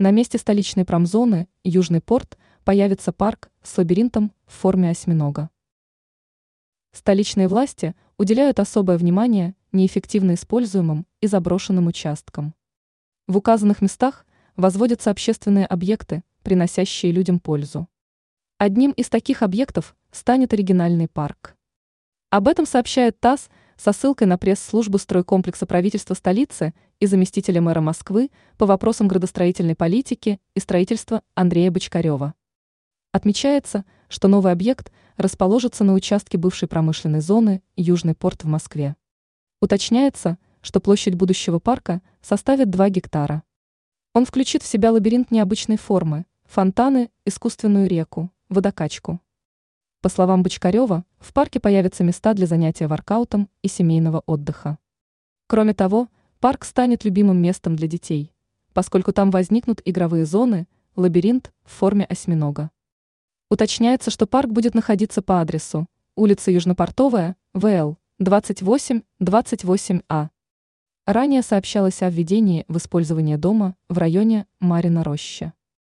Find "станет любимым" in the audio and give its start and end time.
56.64-57.42